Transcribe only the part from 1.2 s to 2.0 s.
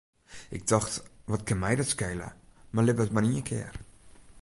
wat kin my dat